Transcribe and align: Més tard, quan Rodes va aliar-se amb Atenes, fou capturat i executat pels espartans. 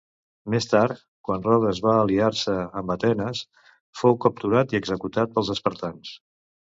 Més 0.53 0.67
tard, 0.69 1.01
quan 1.27 1.43
Rodes 1.47 1.81
va 1.87 1.91
aliar-se 2.05 2.55
amb 2.81 2.95
Atenes, 2.95 3.43
fou 4.01 4.17
capturat 4.27 4.75
i 4.77 4.81
executat 4.81 5.37
pels 5.37 5.53
espartans. 5.57 6.17